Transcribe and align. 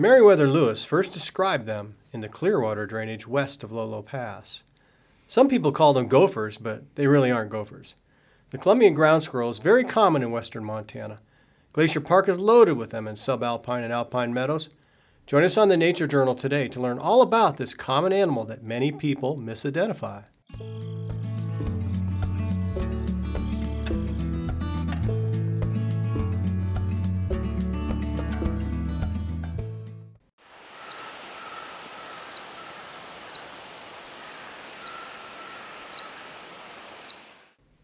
Meriwether 0.00 0.46
Lewis 0.46 0.84
first 0.84 1.12
described 1.12 1.66
them 1.66 1.96
in 2.12 2.20
the 2.20 2.28
Clearwater 2.28 2.86
drainage 2.86 3.26
west 3.26 3.64
of 3.64 3.72
Lolo 3.72 4.00
Pass. 4.00 4.62
Some 5.26 5.48
people 5.48 5.72
call 5.72 5.92
them 5.92 6.06
gophers, 6.06 6.56
but 6.56 6.84
they 6.94 7.08
really 7.08 7.32
aren't 7.32 7.50
gophers. 7.50 7.96
The 8.50 8.58
Columbian 8.58 8.94
ground 8.94 9.24
squirrel 9.24 9.50
is 9.50 9.58
very 9.58 9.82
common 9.82 10.22
in 10.22 10.30
western 10.30 10.62
Montana. 10.64 11.18
Glacier 11.72 12.00
Park 12.00 12.28
is 12.28 12.38
loaded 12.38 12.76
with 12.76 12.90
them 12.90 13.08
in 13.08 13.16
subalpine 13.16 13.82
and 13.82 13.92
alpine 13.92 14.32
meadows. 14.32 14.68
Join 15.26 15.42
us 15.42 15.58
on 15.58 15.68
the 15.68 15.76
Nature 15.76 16.06
Journal 16.06 16.36
today 16.36 16.68
to 16.68 16.80
learn 16.80 17.00
all 17.00 17.20
about 17.20 17.56
this 17.56 17.74
common 17.74 18.12
animal 18.12 18.44
that 18.44 18.62
many 18.62 18.92
people 18.92 19.36
misidentify. 19.36 20.22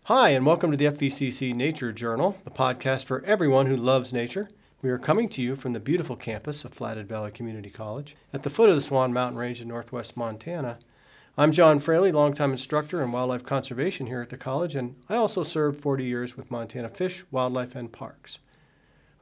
Hi, 0.08 0.28
and 0.28 0.44
welcome 0.44 0.70
to 0.70 0.76
the 0.76 0.84
FVCC 0.84 1.54
Nature 1.54 1.90
Journal, 1.90 2.36
the 2.44 2.50
podcast 2.50 3.06
for 3.06 3.24
everyone 3.24 3.68
who 3.68 3.74
loves 3.74 4.12
nature. 4.12 4.50
We 4.82 4.90
are 4.90 4.98
coming 4.98 5.30
to 5.30 5.40
you 5.40 5.56
from 5.56 5.72
the 5.72 5.80
beautiful 5.80 6.14
campus 6.14 6.62
of 6.62 6.74
Flathead 6.74 7.08
Valley 7.08 7.30
Community 7.30 7.70
College 7.70 8.14
at 8.30 8.42
the 8.42 8.50
foot 8.50 8.68
of 8.68 8.74
the 8.74 8.82
Swan 8.82 9.14
Mountain 9.14 9.38
Range 9.38 9.62
in 9.62 9.68
northwest 9.68 10.14
Montana. 10.14 10.78
I'm 11.38 11.52
John 11.52 11.78
Fraley, 11.78 12.12
longtime 12.12 12.52
instructor 12.52 13.02
in 13.02 13.12
wildlife 13.12 13.44
conservation 13.44 14.06
here 14.06 14.20
at 14.20 14.28
the 14.28 14.36
college, 14.36 14.76
and 14.76 14.94
I 15.08 15.16
also 15.16 15.42
served 15.42 15.80
40 15.80 16.04
years 16.04 16.36
with 16.36 16.50
Montana 16.50 16.90
Fish, 16.90 17.24
Wildlife, 17.30 17.74
and 17.74 17.90
Parks. 17.90 18.40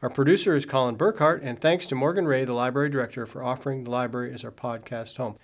Our 0.03 0.11
producer 0.11 0.57
is 0.57 0.67
Colin 0.67 0.97
Burkhart, 0.97 1.43
and 1.45 1.61
thanks 1.61 1.87
to 1.87 1.95
Morgan 1.95 2.27
Ray, 2.27 2.45
the 2.45 2.55
library 2.55 2.89
director, 2.89 3.25
for 3.25 3.45
offering 3.45 3.85
the 3.85 3.91
library 3.93 4.35
as 4.35 4.45
our 4.45 4.51
podcast 4.51 5.17
home. 5.17 5.37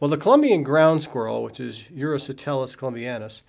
Well, 0.00 0.10
the 0.10 0.16
Columbian 0.16 0.64
ground 0.64 1.00
squirrel, 1.04 1.44
which 1.44 1.60
is 1.60 1.84
Urocitellus 1.94 2.76
columbianus, 2.76 3.42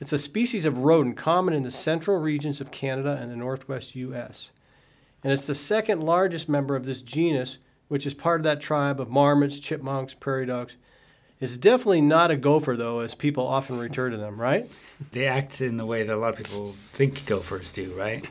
it's 0.00 0.12
a 0.14 0.18
species 0.18 0.64
of 0.64 0.78
rodent 0.78 1.16
common 1.16 1.52
in 1.52 1.62
the 1.62 1.70
central 1.70 2.18
regions 2.18 2.60
of 2.60 2.70
Canada 2.70 3.18
and 3.20 3.30
the 3.30 3.36
northwest 3.36 3.94
U.S. 3.94 4.50
And 5.22 5.32
it's 5.32 5.46
the 5.46 5.54
second 5.54 6.02
largest 6.02 6.48
member 6.48 6.74
of 6.74 6.86
this 6.86 7.02
genus, 7.02 7.58
which 7.88 8.06
is 8.06 8.14
part 8.14 8.40
of 8.40 8.44
that 8.44 8.60
tribe 8.60 8.98
of 8.98 9.10
marmots, 9.10 9.60
chipmunks, 9.60 10.14
prairie 10.14 10.46
dogs. 10.46 10.76
It's 11.38 11.56
definitely 11.56 12.00
not 12.00 12.30
a 12.30 12.36
gopher, 12.36 12.76
though, 12.76 13.00
as 13.00 13.14
people 13.14 13.46
often 13.46 13.78
refer 13.78 14.10
to 14.10 14.16
them, 14.16 14.40
right? 14.40 14.70
They 15.12 15.26
act 15.26 15.60
in 15.60 15.76
the 15.76 15.86
way 15.86 16.02
that 16.02 16.14
a 16.14 16.16
lot 16.16 16.30
of 16.30 16.36
people 16.36 16.76
think 16.92 17.26
gophers 17.26 17.72
do, 17.72 17.94
right? 17.94 18.24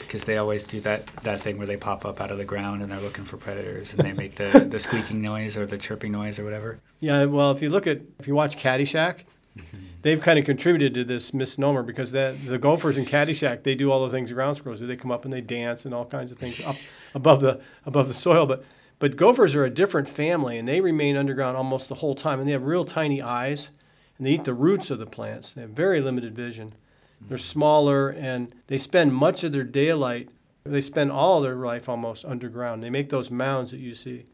Because 0.00 0.24
they 0.24 0.36
always 0.36 0.66
do 0.66 0.80
that, 0.80 1.06
that 1.22 1.40
thing 1.40 1.58
where 1.58 1.66
they 1.66 1.76
pop 1.76 2.04
up 2.04 2.20
out 2.20 2.32
of 2.32 2.38
the 2.38 2.44
ground 2.44 2.82
and 2.82 2.90
they're 2.90 3.00
looking 3.00 3.24
for 3.24 3.36
predators 3.36 3.92
and 3.92 4.00
they 4.00 4.12
make 4.12 4.34
the, 4.34 4.66
the 4.68 4.80
squeaking 4.80 5.22
noise 5.22 5.56
or 5.56 5.64
the 5.64 5.78
chirping 5.78 6.10
noise 6.10 6.40
or 6.40 6.44
whatever. 6.44 6.80
Yeah, 6.98 7.24
well, 7.24 7.52
if 7.52 7.62
you 7.62 7.70
look 7.70 7.86
at, 7.86 8.00
if 8.18 8.26
you 8.26 8.34
watch 8.34 8.56
Caddyshack, 8.56 9.20
Mm-hmm. 9.56 9.76
they've 10.02 10.20
kind 10.20 10.38
of 10.38 10.44
contributed 10.44 10.94
to 10.94 11.04
this 11.04 11.32
misnomer 11.32 11.82
because 11.82 12.12
that 12.12 12.46
the 12.46 12.58
gophers 12.58 12.98
in 12.98 13.06
Caddyshack 13.06 13.62
they 13.62 13.74
do 13.74 13.90
all 13.90 14.04
the 14.04 14.10
things 14.10 14.30
ground 14.32 14.56
squirrels 14.56 14.80
do. 14.80 14.86
They 14.86 14.96
come 14.96 15.10
up 15.10 15.24
and 15.24 15.32
they 15.32 15.40
dance 15.40 15.84
and 15.84 15.94
all 15.94 16.04
kinds 16.04 16.30
of 16.32 16.38
things 16.38 16.62
up 16.64 16.76
above 17.14 17.40
the 17.40 17.60
above 17.84 18.08
the 18.08 18.14
soil. 18.14 18.46
But 18.46 18.64
but 18.98 19.16
gophers 19.16 19.54
are 19.54 19.64
a 19.64 19.70
different 19.70 20.08
family 20.08 20.58
and 20.58 20.66
they 20.66 20.80
remain 20.80 21.16
underground 21.16 21.56
almost 21.56 21.88
the 21.88 21.96
whole 21.96 22.14
time 22.14 22.38
and 22.38 22.48
they 22.48 22.52
have 22.52 22.64
real 22.64 22.84
tiny 22.84 23.20
eyes 23.20 23.70
and 24.18 24.26
they 24.26 24.32
eat 24.32 24.44
the 24.44 24.54
roots 24.54 24.90
of 24.90 24.98
the 24.98 25.06
plants. 25.06 25.52
They 25.52 25.62
have 25.62 25.70
very 25.70 26.00
limited 26.00 26.34
vision. 26.34 26.74
They're 27.20 27.38
mm-hmm. 27.38 27.44
smaller 27.44 28.08
and 28.10 28.54
they 28.68 28.78
spend 28.78 29.14
much 29.14 29.44
of 29.44 29.52
their 29.52 29.64
daylight. 29.64 30.30
They 30.64 30.80
spend 30.80 31.12
all 31.12 31.40
their 31.40 31.56
life 31.56 31.88
almost 31.88 32.24
underground. 32.24 32.82
They 32.82 32.90
make 32.90 33.10
those 33.10 33.30
mounds 33.30 33.70
that 33.70 33.80
you 33.80 33.94
see. 33.94 34.26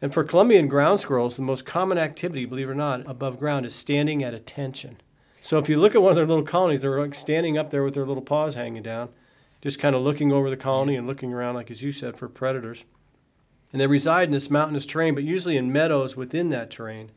And 0.00 0.14
for 0.14 0.22
Columbian 0.22 0.68
ground 0.68 1.00
squirrels, 1.00 1.36
the 1.36 1.42
most 1.42 1.66
common 1.66 1.98
activity, 1.98 2.44
believe 2.44 2.68
it 2.68 2.72
or 2.72 2.74
not, 2.74 3.08
above 3.08 3.38
ground 3.38 3.66
is 3.66 3.74
standing 3.74 4.22
at 4.22 4.34
attention. 4.34 4.98
So 5.40 5.58
if 5.58 5.68
you 5.68 5.78
look 5.78 5.94
at 5.94 6.02
one 6.02 6.10
of 6.10 6.16
their 6.16 6.26
little 6.26 6.44
colonies, 6.44 6.82
they're 6.82 7.00
like 7.00 7.14
standing 7.14 7.58
up 7.58 7.70
there 7.70 7.82
with 7.82 7.94
their 7.94 8.06
little 8.06 8.22
paws 8.22 8.54
hanging 8.54 8.82
down, 8.82 9.08
just 9.60 9.78
kind 9.78 9.96
of 9.96 10.02
looking 10.02 10.32
over 10.32 10.50
the 10.50 10.56
colony 10.56 10.94
and 10.94 11.06
looking 11.06 11.32
around, 11.32 11.54
like 11.54 11.70
as 11.70 11.82
you 11.82 11.90
said, 11.90 12.16
for 12.16 12.28
predators. 12.28 12.84
And 13.72 13.80
they 13.80 13.86
reside 13.86 14.28
in 14.28 14.32
this 14.32 14.50
mountainous 14.50 14.86
terrain, 14.86 15.14
but 15.14 15.24
usually 15.24 15.56
in 15.56 15.72
meadows 15.72 16.16
within 16.16 16.48
that 16.50 16.70
terrain, 16.70 17.10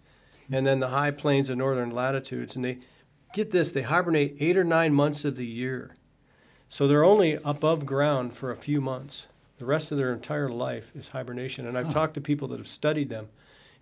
and 0.52 0.66
then 0.66 0.80
the 0.80 0.90
high 0.90 1.12
plains 1.12 1.50
of 1.50 1.58
northern 1.58 1.92
latitudes. 1.92 2.56
And 2.56 2.66
they 2.66 2.80
get 3.34 3.52
this, 3.52 3.72
they 3.72 3.84
hibernate 3.84 4.36
eight 4.40 4.58
or 4.58 4.64
nine 4.64 4.94
months 4.94 5.24
of 5.24 5.36
the 5.36 5.46
year. 5.46 5.96
So 6.68 6.88
they're 6.88 7.04
only 7.04 7.38
above 7.44 7.86
ground 7.86 8.36
for 8.36 8.52
a 8.52 8.58
few 8.58 8.82
months. 8.82 9.28
The 9.62 9.68
rest 9.68 9.92
of 9.92 10.00
their 10.00 10.12
entire 10.12 10.50
life 10.50 10.92
is 10.96 11.10
hibernation. 11.10 11.68
And 11.68 11.78
I've 11.78 11.86
Huh. 11.86 11.92
talked 11.94 12.16
to 12.16 12.22
people 12.22 12.48
that 12.48 12.58
have 12.58 12.68
studied 12.68 13.12
them, 13.12 13.28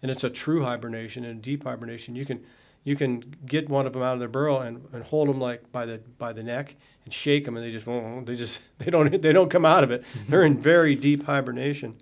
and 0.01 0.11
it's 0.11 0.25
a 0.25 0.29
true 0.29 0.63
hibernation 0.65 1.23
and 1.23 1.41
deep 1.41 1.63
hibernation. 1.63 2.17
You 2.17 2.25
can 2.25 2.41
you 2.83 2.97
can 2.97 3.23
get 3.45 3.69
one 3.69 3.87
of 3.87 3.93
them 3.93 4.01
out 4.01 4.13
of 4.13 4.19
their 4.19 4.27
burrow 4.27 4.59
and, 4.59 4.85
and 4.91 5.03
hold 5.05 5.29
them 5.29 5.39
like 5.39 5.71
by 5.71 5.85
the 5.85 6.01
by 6.17 6.33
the 6.33 6.43
neck 6.43 6.75
and 7.05 7.13
shake 7.13 7.45
them, 7.45 7.55
and 7.55 7.65
they 7.65 7.71
just 7.71 7.87
won't. 7.87 8.25
They 8.25 8.35
just 8.35 8.59
they 8.79 8.91
don't 8.91 9.21
they 9.21 9.31
don't 9.31 9.49
come 9.49 9.63
out 9.65 9.85
of 9.85 9.89
it. 9.91 10.01
Mm-hmm. 10.01 10.31
They're 10.31 10.43
in 10.43 10.61
very 10.61 10.95
deep 10.95 11.23
hibernation, 11.23 11.95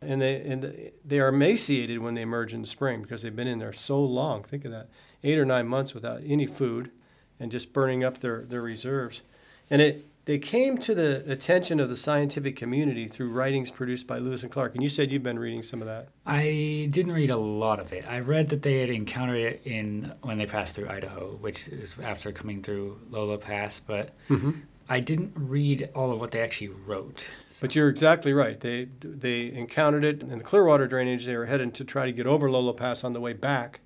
and 0.00 0.22
they 0.22 0.36
and 0.36 0.92
they 1.04 1.18
are 1.18 1.28
emaciated 1.30 1.98
when 1.98 2.14
they 2.14 2.22
emerge 2.22 2.54
in 2.54 2.60
the 2.60 2.68
spring 2.68 3.02
because 3.02 3.22
they've 3.22 3.34
been 3.34 3.48
in 3.48 3.58
there 3.58 3.72
so 3.72 4.00
long. 4.00 4.44
Think 4.44 4.64
of 4.64 4.70
that, 4.70 4.90
eight 5.24 5.40
or 5.40 5.44
nine 5.44 5.66
months 5.66 5.92
without 5.92 6.20
any 6.24 6.46
food, 6.46 6.92
and 7.40 7.50
just 7.50 7.72
burning 7.72 8.04
up 8.04 8.20
their 8.20 8.42
their 8.42 8.62
reserves, 8.62 9.22
and 9.68 9.82
it. 9.82 10.06
They 10.26 10.38
came 10.38 10.78
to 10.78 10.94
the 10.94 11.22
attention 11.30 11.80
of 11.80 11.90
the 11.90 11.96
scientific 11.96 12.56
community 12.56 13.08
through 13.08 13.30
writings 13.30 13.70
produced 13.70 14.06
by 14.06 14.18
Lewis 14.18 14.42
and 14.42 14.50
Clark. 14.50 14.74
And 14.74 14.82
you 14.82 14.88
said 14.88 15.12
you've 15.12 15.22
been 15.22 15.38
reading 15.38 15.62
some 15.62 15.82
of 15.82 15.86
that. 15.86 16.08
I 16.24 16.88
didn't 16.90 17.12
read 17.12 17.28
a 17.30 17.36
lot 17.36 17.78
of 17.78 17.92
it. 17.92 18.06
I 18.08 18.20
read 18.20 18.48
that 18.48 18.62
they 18.62 18.80
had 18.80 18.88
encountered 18.88 19.36
it 19.36 19.60
in 19.64 20.14
when 20.22 20.38
they 20.38 20.46
passed 20.46 20.74
through 20.76 20.88
Idaho, 20.88 21.36
which 21.40 21.68
is 21.68 21.94
after 22.02 22.32
coming 22.32 22.62
through 22.62 23.00
Lolo 23.10 23.36
Pass, 23.36 23.80
but 23.80 24.14
Mm-hmm. 24.30 24.52
I 24.86 25.00
didn't 25.00 25.32
read 25.34 25.88
all 25.94 26.12
of 26.12 26.20
what 26.20 26.30
they 26.32 26.42
actually 26.42 26.68
wrote. 26.68 27.26
But 27.58 27.74
you're 27.74 27.88
exactly 27.88 28.34
right. 28.34 28.60
They 28.60 28.88
they 29.00 29.50
encountered 29.50 30.04
it 30.04 30.20
in 30.20 30.28
the 30.28 30.44
Clearwater 30.44 30.86
drainage. 30.86 31.24
They 31.24 31.36
were 31.36 31.46
heading 31.46 31.72
to 31.72 31.84
try 31.84 32.04
to 32.04 32.12
get 32.12 32.26
over 32.26 32.50
Lolo 32.50 32.74
Pass 32.74 33.02
on 33.02 33.14
the 33.14 33.20
way 33.20 33.32
back, 33.32 33.80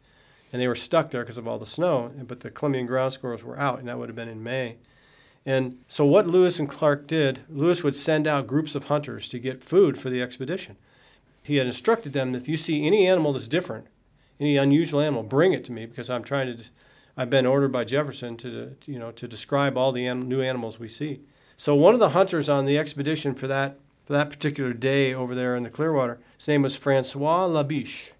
and 0.52 0.60
they 0.60 0.66
were 0.66 0.74
stuck 0.74 1.12
there 1.12 1.22
because 1.22 1.38
of 1.38 1.46
all 1.46 1.60
the 1.60 1.66
snow. 1.66 2.10
But 2.26 2.40
the 2.40 2.50
Columbian 2.50 2.86
ground 2.86 3.12
squirrels 3.12 3.44
were 3.44 3.56
out, 3.56 3.78
and 3.78 3.86
that 3.86 3.96
would 3.96 4.08
have 4.08 4.16
been 4.16 4.28
in 4.28 4.42
May. 4.42 4.78
And 5.46 5.78
so 5.88 6.04
what 6.04 6.26
Lewis 6.26 6.58
and 6.58 6.68
Clark 6.68 7.06
did, 7.06 7.40
Lewis 7.48 7.82
would 7.82 7.94
send 7.94 8.26
out 8.26 8.46
groups 8.46 8.74
of 8.74 8.84
hunters 8.84 9.28
to 9.30 9.38
get 9.38 9.64
food 9.64 9.98
for 9.98 10.10
the 10.10 10.20
expedition. 10.20 10.76
He 11.42 11.56
had 11.56 11.66
instructed 11.66 12.12
them 12.12 12.32
that 12.32 12.42
if 12.42 12.48
you 12.48 12.58
see 12.58 12.86
any 12.86 13.06
animal 13.06 13.32
that's 13.32 13.48
different, 13.48 13.86
any 14.38 14.56
unusual 14.56 15.00
animal, 15.00 15.22
bring 15.22 15.52
it 15.52 15.64
to 15.64 15.72
me 15.72 15.86
because 15.86 16.10
I'm 16.10 16.22
trying 16.22 16.56
to. 16.56 16.64
I've 17.16 17.30
been 17.30 17.46
ordered 17.46 17.72
by 17.72 17.84
Jefferson 17.84 18.36
to 18.36 18.76
you 18.84 18.98
know 18.98 19.10
to 19.12 19.26
describe 19.26 19.76
all 19.76 19.90
the 19.90 20.06
anim- 20.06 20.28
new 20.28 20.42
animals 20.42 20.78
we 20.78 20.88
see. 20.88 21.20
So 21.56 21.74
one 21.74 21.94
of 21.94 22.00
the 22.00 22.10
hunters 22.10 22.48
on 22.48 22.66
the 22.66 22.78
expedition 22.78 23.34
for 23.34 23.46
that 23.48 23.78
for 24.04 24.12
that 24.12 24.30
particular 24.30 24.72
day 24.72 25.12
over 25.12 25.34
there 25.34 25.56
in 25.56 25.64
the 25.64 25.70
Clearwater, 25.70 26.18
his 26.36 26.48
name 26.48 26.62
was 26.62 26.76
Francois 26.76 27.46
Labiche, 27.46 28.10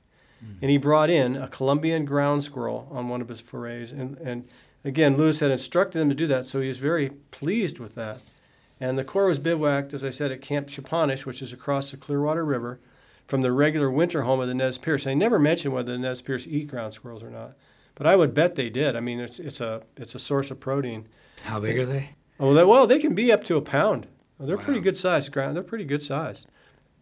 hmm. 0.40 0.52
and 0.60 0.70
he 0.70 0.76
brought 0.76 1.10
in 1.10 1.36
a 1.36 1.48
Columbian 1.48 2.04
ground 2.04 2.44
squirrel 2.44 2.88
on 2.90 3.08
one 3.08 3.20
of 3.20 3.28
his 3.28 3.40
forays. 3.40 3.92
And 3.92 4.16
and 4.18 4.48
again, 4.88 5.16
Lewis 5.16 5.40
had 5.40 5.50
instructed 5.50 5.98
them 5.98 6.08
to 6.08 6.14
do 6.14 6.26
that, 6.26 6.46
so 6.46 6.60
he 6.60 6.68
was 6.68 6.78
very 6.78 7.10
pleased 7.30 7.78
with 7.78 7.94
that. 7.94 8.20
And 8.80 8.96
the 8.96 9.04
Corps 9.04 9.26
was 9.26 9.38
bivouacked, 9.38 9.92
as 9.92 10.04
I 10.04 10.10
said, 10.10 10.32
at 10.32 10.40
Camp 10.40 10.68
Chopunnish, 10.68 11.26
which 11.26 11.42
is 11.42 11.52
across 11.52 11.90
the 11.90 11.96
Clearwater 11.96 12.44
River, 12.44 12.78
from 13.26 13.42
the 13.42 13.52
regular 13.52 13.90
winter 13.90 14.22
home 14.22 14.40
of 14.40 14.48
the 14.48 14.54
Nez 14.54 14.78
Perce. 14.78 15.04
They 15.04 15.14
never 15.14 15.38
mentioned 15.38 15.74
whether 15.74 15.92
the 15.92 15.98
Nez 15.98 16.22
Perce 16.22 16.46
eat 16.46 16.68
ground 16.68 16.94
squirrels 16.94 17.22
or 17.22 17.30
not, 17.30 17.54
but 17.94 18.06
I 18.06 18.16
would 18.16 18.32
bet 18.32 18.54
they 18.54 18.70
did. 18.70 18.96
I 18.96 19.00
mean, 19.00 19.20
it's 19.20 19.38
it's 19.38 19.60
a 19.60 19.82
it's 19.96 20.14
a 20.14 20.18
source 20.18 20.50
of 20.50 20.60
protein. 20.60 21.06
How 21.42 21.60
big 21.60 21.78
are 21.78 21.86
they? 21.86 22.10
Oh, 22.40 22.54
they, 22.54 22.64
well, 22.64 22.86
they 22.86 22.98
can 22.98 23.14
be 23.14 23.30
up 23.30 23.44
to 23.44 23.56
a 23.56 23.62
pound. 23.62 24.06
They're 24.40 24.56
pretty 24.56 24.80
good 24.80 24.96
size. 24.96 25.28
Ground, 25.28 25.56
they're 25.56 25.62
pretty 25.64 25.84
good 25.84 26.02
size. 26.02 26.46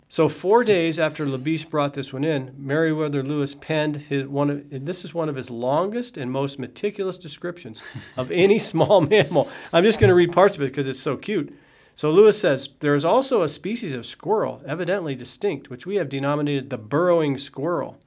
So 0.09 0.29
four 0.29 0.63
days 0.63 0.99
after 0.99 1.27
Labiche 1.27 1.69
brought 1.69 1.95
this 1.95 2.13
one 2.13 2.23
in, 2.23 2.55
Meriwether 2.57 3.25
Lewis 3.25 3.55
penned 3.55 3.97
his 3.97 4.27
one. 4.27 4.51
Of, 4.51 4.73
and 4.73 4.87
this 4.87 5.05
is 5.05 5.13
one 5.13 5.29
of 5.29 5.35
his 5.35 5.51
longest 5.51 6.17
and 6.17 6.31
most 6.31 6.59
meticulous 6.59 7.19
descriptions 7.19 7.83
of 8.17 8.31
any 8.31 8.59
small 8.59 9.01
mammal. 9.01 9.49
I'm 9.73 9.85
just 9.85 9.99
going 9.99 10.09
to 10.09 10.15
read 10.15 10.33
parts 10.33 10.55
of 10.55 10.63
it 10.63 10.67
because 10.67 10.87
it's 10.87 11.01
so 11.01 11.17
cute. 11.17 11.53
So 11.97 12.11
Lewis 12.11 12.39
says 12.39 12.69
there 12.81 12.95
is 12.95 13.05
also 13.05 13.43
a 13.43 13.49
species 13.49 13.95
of 13.95 14.07
squirrel, 14.07 14.63
evidently 14.67 15.15
distinct, 15.15 15.71
which 15.71 15.87
we 15.87 15.97
have 15.97 16.09
denominated 16.09 16.71
the 16.71 16.79
burrowing 16.79 17.37
squirrel. 17.37 17.99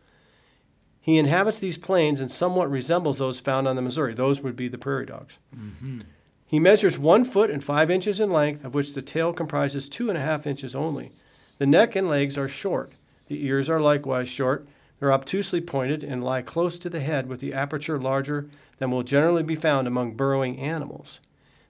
He 1.01 1.17
inhabits 1.17 1.59
these 1.59 1.77
plains 1.77 2.19
and 2.19 2.31
somewhat 2.31 2.69
resembles 2.69 3.17
those 3.17 3.39
found 3.39 3.67
on 3.67 3.75
the 3.75 3.81
Missouri. 3.81 4.13
Those 4.13 4.41
would 4.41 4.55
be 4.55 4.67
the 4.67 4.77
prairie 4.77 5.07
dogs. 5.07 5.37
Mm-hmm. 5.55 6.01
He 6.45 6.59
measures 6.59 6.99
one 6.99 7.25
foot 7.25 7.49
and 7.49 7.63
five 7.63 7.89
inches 7.89 8.19
in 8.19 8.31
length, 8.31 8.63
of 8.63 8.73
which 8.73 8.93
the 8.93 9.01
tail 9.01 9.33
comprises 9.33 9.89
two 9.89 10.09
and 10.09 10.17
a 10.17 10.21
half 10.21 10.47
inches 10.47 10.75
only. 10.75 11.11
The 11.59 11.67
neck 11.67 11.95
and 11.95 12.07
legs 12.07 12.37
are 12.37 12.47
short. 12.47 12.93
The 13.27 13.45
ears 13.45 13.69
are 13.69 13.81
likewise 13.81 14.29
short. 14.29 14.65
They're 14.99 15.11
obtusely 15.11 15.59
pointed 15.59 16.03
and 16.03 16.23
lie 16.23 16.41
close 16.41 16.79
to 16.79 16.89
the 16.89 17.01
head, 17.01 17.27
with 17.27 17.41
the 17.41 17.53
aperture 17.53 17.99
larger 17.99 18.47
than 18.77 18.91
will 18.91 19.03
generally 19.03 19.43
be 19.43 19.55
found 19.55 19.85
among 19.85 20.15
burrowing 20.15 20.57
animals. 20.57 21.19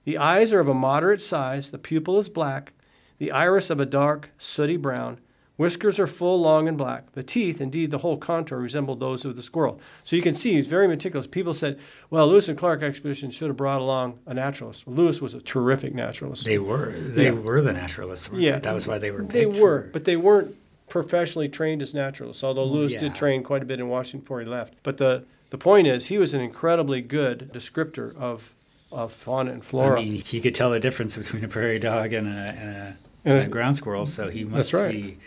The 0.04 0.16
eyes 0.16 0.52
are 0.52 0.60
of 0.60 0.68
a 0.68 0.74
moderate 0.74 1.20
size. 1.20 1.72
The 1.72 1.78
pupil 1.78 2.18
is 2.18 2.28
black. 2.28 2.72
The 3.18 3.32
iris 3.32 3.68
of 3.68 3.80
a 3.80 3.86
dark, 3.86 4.30
sooty 4.38 4.76
brown, 4.76 5.18
Whiskers 5.60 5.98
are 5.98 6.06
full, 6.06 6.40
long, 6.40 6.68
and 6.68 6.78
black. 6.78 7.12
The 7.12 7.22
teeth, 7.22 7.60
indeed 7.60 7.90
the 7.90 7.98
whole 7.98 8.16
contour, 8.16 8.56
resembled 8.56 8.98
those 8.98 9.26
of 9.26 9.36
the 9.36 9.42
squirrel. 9.42 9.78
So 10.04 10.16
you 10.16 10.22
can 10.22 10.32
see 10.32 10.54
he's 10.54 10.66
very 10.68 10.88
meticulous. 10.88 11.26
People 11.26 11.52
said, 11.52 11.78
well, 12.08 12.26
Lewis 12.28 12.48
and 12.48 12.56
Clark 12.56 12.82
expedition 12.82 13.30
should 13.30 13.48
have 13.48 13.58
brought 13.58 13.82
along 13.82 14.20
a 14.24 14.32
naturalist. 14.32 14.88
Lewis 14.88 15.20
was 15.20 15.34
a 15.34 15.40
terrific 15.42 15.94
naturalist. 15.94 16.46
They 16.46 16.56
were. 16.56 16.94
They 16.96 17.24
Yeah. 17.24 17.32
were 17.32 17.60
the 17.60 17.74
naturalists. 17.74 18.30
Yeah. 18.32 18.52
they? 18.52 18.60
That 18.60 18.74
was 18.74 18.86
why 18.86 18.96
they 18.96 19.10
were. 19.10 19.20
They 19.20 19.44
were, 19.44 19.82
for- 19.82 19.90
but 19.92 20.06
they 20.06 20.16
weren't 20.16 20.56
professionally 20.88 21.50
trained 21.50 21.82
as 21.82 21.92
naturalists, 21.92 22.42
although 22.42 22.66
mm, 22.66 22.72
Lewis 22.72 22.94
yeah. 22.94 23.00
did 23.00 23.14
train 23.14 23.42
quite 23.42 23.60
a 23.60 23.66
bit 23.66 23.80
in 23.80 23.88
Washington 23.90 24.20
before 24.20 24.40
he 24.40 24.46
left. 24.46 24.72
But 24.82 24.96
the, 24.96 25.24
the 25.50 25.58
point 25.58 25.86
is, 25.86 26.06
he 26.06 26.16
was 26.16 26.32
an 26.32 26.40
incredibly 26.40 27.02
good 27.02 27.50
descriptor 27.52 28.16
of, 28.16 28.54
of 28.90 29.12
fauna 29.12 29.52
and 29.52 29.62
flora. 29.62 30.00
I 30.00 30.04
mean, 30.04 30.22
he 30.22 30.40
could 30.40 30.54
tell 30.54 30.70
the 30.70 30.80
difference 30.80 31.18
between 31.18 31.44
a 31.44 31.48
prairie 31.48 31.78
dog 31.78 32.14
and 32.14 32.26
a, 32.26 32.30
and 32.30 32.70
a, 32.70 32.96
And 33.26 33.38
a- 33.40 33.46
ground 33.46 33.76
squirrel. 33.76 34.06
So 34.06 34.30
he 34.30 34.44
must 34.44 34.72
That's 34.72 34.72
right. 34.72 34.92
be 34.92 35.18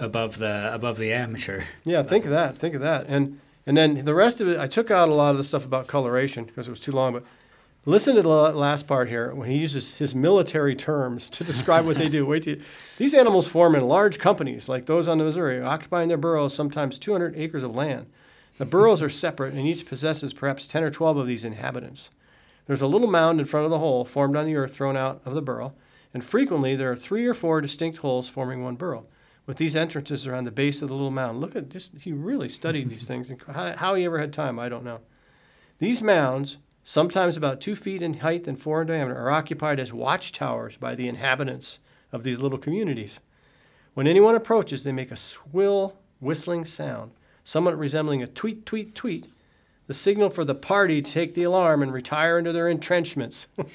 above 0.00 0.38
the 0.38 0.72
above 0.74 0.98
the 0.98 1.12
amateur. 1.12 1.64
Yeah, 1.84 2.02
think 2.02 2.24
of 2.24 2.30
that. 2.30 2.58
Think 2.58 2.74
of 2.74 2.80
that. 2.80 3.06
And 3.06 3.38
and 3.66 3.76
then 3.76 4.04
the 4.04 4.14
rest 4.14 4.40
of 4.40 4.48
it, 4.48 4.58
I 4.58 4.66
took 4.66 4.90
out 4.90 5.08
a 5.08 5.14
lot 5.14 5.32
of 5.32 5.36
the 5.36 5.44
stuff 5.44 5.64
about 5.64 5.86
coloration 5.86 6.44
because 6.44 6.66
it 6.66 6.70
was 6.70 6.80
too 6.80 6.92
long. 6.92 7.12
But 7.12 7.24
listen 7.84 8.16
to 8.16 8.22
the 8.22 8.28
last 8.28 8.88
part 8.88 9.08
here 9.08 9.34
when 9.34 9.50
he 9.50 9.58
uses 9.58 9.98
his 9.98 10.14
military 10.14 10.74
terms 10.74 11.30
to 11.30 11.44
describe 11.44 11.86
what 11.86 11.98
they 11.98 12.08
do. 12.08 12.26
Wait 12.26 12.44
till 12.44 12.56
these 12.96 13.14
animals 13.14 13.46
form 13.46 13.74
in 13.74 13.86
large 13.86 14.18
companies 14.18 14.68
like 14.68 14.86
those 14.86 15.06
on 15.06 15.18
the 15.18 15.24
Missouri, 15.24 15.60
occupying 15.60 16.08
their 16.08 16.16
burrows 16.16 16.54
sometimes 16.54 16.98
200 16.98 17.36
acres 17.36 17.62
of 17.62 17.74
land. 17.74 18.06
The 18.58 18.66
burrows 18.66 19.00
are 19.00 19.08
separate, 19.08 19.54
and 19.54 19.66
each 19.66 19.86
possesses 19.86 20.34
perhaps 20.34 20.66
10 20.66 20.82
or 20.82 20.90
12 20.90 21.16
of 21.16 21.26
these 21.26 21.44
inhabitants. 21.44 22.10
There's 22.66 22.82
a 22.82 22.86
little 22.86 23.08
mound 23.08 23.40
in 23.40 23.46
front 23.46 23.64
of 23.64 23.70
the 23.70 23.78
hole 23.78 24.04
formed 24.04 24.36
on 24.36 24.46
the 24.46 24.56
earth 24.56 24.74
thrown 24.74 24.96
out 24.96 25.22
of 25.24 25.34
the 25.34 25.40
burrow, 25.40 25.72
and 26.12 26.22
frequently 26.22 26.76
there 26.76 26.92
are 26.92 26.96
three 26.96 27.26
or 27.26 27.34
four 27.34 27.60
distinct 27.60 27.98
holes 27.98 28.28
forming 28.28 28.62
one 28.62 28.76
burrow 28.76 29.06
with 29.50 29.58
these 29.58 29.74
entrances 29.74 30.28
around 30.28 30.44
the 30.44 30.52
base 30.52 30.80
of 30.80 30.86
the 30.86 30.94
little 30.94 31.10
mound. 31.10 31.40
Look 31.40 31.56
at 31.56 31.70
just 31.70 31.90
he 31.98 32.12
really 32.12 32.48
studied 32.48 32.88
these 32.88 33.04
things. 33.08 33.28
and 33.30 33.42
How, 33.42 33.74
how 33.74 33.94
he 33.96 34.04
ever 34.04 34.20
had 34.20 34.32
time, 34.32 34.60
I 34.60 34.68
don't 34.68 34.84
know. 34.84 35.00
These 35.80 36.02
mounds, 36.02 36.58
sometimes 36.84 37.36
about 37.36 37.60
two 37.60 37.74
feet 37.74 38.00
in 38.00 38.20
height 38.20 38.46
and 38.46 38.62
four 38.62 38.82
in 38.82 38.86
diameter, 38.86 39.18
are 39.18 39.32
occupied 39.32 39.80
as 39.80 39.92
watchtowers 39.92 40.76
by 40.76 40.94
the 40.94 41.08
inhabitants 41.08 41.80
of 42.12 42.22
these 42.22 42.38
little 42.38 42.58
communities. 42.58 43.18
When 43.94 44.06
anyone 44.06 44.36
approaches, 44.36 44.84
they 44.84 44.92
make 44.92 45.10
a 45.10 45.16
swill, 45.16 45.96
whistling 46.20 46.64
sound, 46.64 47.10
somewhat 47.42 47.76
resembling 47.76 48.22
a 48.22 48.28
tweet, 48.28 48.64
tweet, 48.64 48.94
tweet. 48.94 49.26
The 49.88 49.94
signal 49.94 50.30
for 50.30 50.44
the 50.44 50.54
party 50.54 51.02
to 51.02 51.12
take 51.12 51.34
the 51.34 51.42
alarm 51.42 51.82
and 51.82 51.92
retire 51.92 52.38
into 52.38 52.52
their 52.52 52.68
entrenchments. 52.68 53.48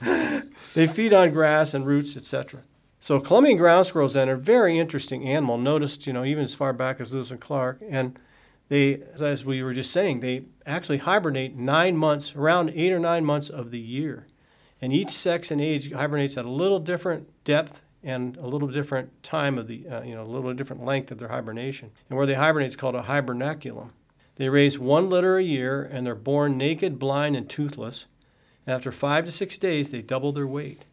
they 0.74 0.86
feed 0.86 1.12
on 1.12 1.32
grass 1.32 1.74
and 1.74 1.84
roots, 1.84 2.16
etc. 2.16 2.62
So 3.08 3.18
Columbian 3.20 3.56
ground 3.56 3.86
squirrels 3.86 4.12
then 4.12 4.28
are 4.28 4.34
a 4.34 4.38
very 4.38 4.78
interesting 4.78 5.26
animal. 5.26 5.56
Noticed, 5.56 6.06
you 6.06 6.12
know, 6.12 6.26
even 6.26 6.44
as 6.44 6.54
far 6.54 6.74
back 6.74 7.00
as 7.00 7.10
Lewis 7.10 7.30
and 7.30 7.40
Clark, 7.40 7.80
and 7.88 8.20
they, 8.68 9.00
as 9.18 9.46
we 9.46 9.62
were 9.62 9.72
just 9.72 9.90
saying, 9.90 10.20
they 10.20 10.42
actually 10.66 10.98
hibernate 10.98 11.56
nine 11.56 11.96
months, 11.96 12.36
around 12.36 12.68
eight 12.74 12.92
or 12.92 12.98
nine 12.98 13.24
months 13.24 13.48
of 13.48 13.70
the 13.70 13.78
year, 13.78 14.26
and 14.82 14.92
each 14.92 15.08
sex 15.08 15.50
and 15.50 15.58
age 15.58 15.90
hibernates 15.90 16.36
at 16.36 16.44
a 16.44 16.50
little 16.50 16.78
different 16.78 17.30
depth 17.44 17.80
and 18.02 18.36
a 18.36 18.46
little 18.46 18.68
different 18.68 19.22
time 19.22 19.56
of 19.56 19.68
the, 19.68 19.88
uh, 19.88 20.02
you 20.02 20.14
know, 20.14 20.22
a 20.22 20.28
little 20.28 20.52
different 20.52 20.84
length 20.84 21.10
of 21.10 21.18
their 21.18 21.28
hibernation. 21.28 21.90
And 22.10 22.18
where 22.18 22.26
they 22.26 22.34
hibernate 22.34 22.68
is 22.68 22.76
called 22.76 22.94
a 22.94 23.04
hibernaculum. 23.04 23.88
They 24.36 24.50
raise 24.50 24.78
one 24.78 25.08
litter 25.08 25.38
a 25.38 25.42
year, 25.42 25.82
and 25.82 26.06
they're 26.06 26.14
born 26.14 26.58
naked, 26.58 26.98
blind, 26.98 27.36
and 27.36 27.48
toothless. 27.48 28.04
After 28.66 28.92
five 28.92 29.24
to 29.24 29.32
six 29.32 29.56
days, 29.56 29.92
they 29.92 30.02
double 30.02 30.32
their 30.32 30.46
weight 30.46 30.84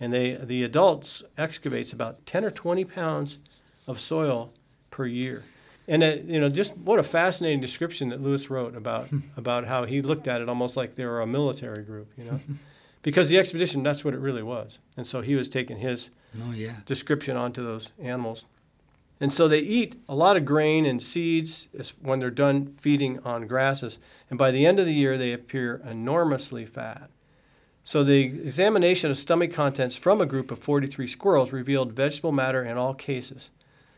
and 0.00 0.12
they 0.12 0.34
the 0.34 0.62
adults 0.62 1.22
excavates 1.36 1.92
about 1.92 2.24
10 2.26 2.44
or 2.44 2.50
20 2.50 2.84
pounds 2.84 3.38
of 3.86 4.00
soil 4.00 4.52
per 4.90 5.06
year. 5.06 5.44
And 5.86 6.02
it, 6.02 6.24
you 6.24 6.38
know 6.40 6.48
just 6.50 6.76
what 6.76 6.98
a 6.98 7.02
fascinating 7.02 7.60
description 7.60 8.10
that 8.10 8.20
lewis 8.20 8.50
wrote 8.50 8.76
about 8.76 9.08
about 9.36 9.66
how 9.66 9.84
he 9.84 10.02
looked 10.02 10.28
at 10.28 10.40
it 10.40 10.48
almost 10.48 10.76
like 10.76 10.94
they 10.96 11.04
were 11.06 11.20
a 11.20 11.26
military 11.26 11.82
group 11.82 12.08
you 12.16 12.24
know? 12.24 12.40
Because 13.02 13.28
the 13.28 13.38
expedition 13.38 13.82
that's 13.84 14.04
what 14.04 14.12
it 14.12 14.18
really 14.20 14.42
was. 14.42 14.78
And 14.96 15.06
so 15.06 15.20
he 15.20 15.36
was 15.36 15.48
taking 15.48 15.78
his 15.78 16.10
Oh 16.44 16.50
yeah. 16.50 16.76
description 16.84 17.36
onto 17.36 17.62
those 17.64 17.90
animals. 17.98 18.44
And 19.20 19.32
so 19.32 19.46
they 19.48 19.60
eat 19.60 19.96
a 20.08 20.14
lot 20.16 20.36
of 20.36 20.44
grain 20.44 20.84
and 20.84 21.00
seeds 21.02 21.68
when 22.02 22.18
they're 22.20 22.30
done 22.30 22.74
feeding 22.76 23.20
on 23.24 23.46
grasses. 23.46 23.98
And 24.28 24.38
by 24.38 24.50
the 24.50 24.66
end 24.66 24.78
of 24.80 24.84
the 24.86 24.92
year 24.92 25.16
they 25.16 25.32
appear 25.32 25.80
enormously 25.88 26.66
fat 26.66 27.08
so 27.88 28.04
the 28.04 28.20
examination 28.24 29.10
of 29.10 29.16
stomach 29.16 29.50
contents 29.50 29.96
from 29.96 30.20
a 30.20 30.26
group 30.26 30.50
of 30.50 30.58
43 30.58 31.06
squirrels 31.06 31.52
revealed 31.52 31.94
vegetable 31.94 32.32
matter 32.32 32.62
in 32.62 32.76
all 32.76 32.92
cases. 32.92 33.48